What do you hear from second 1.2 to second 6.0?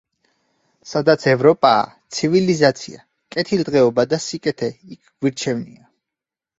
ევროპაა, ცივილიზაცია, კეთილდღეობა და სიკეთე, იქ გვირჩევნია.